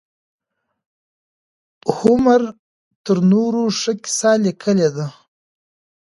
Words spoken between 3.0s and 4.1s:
تر نورو ښه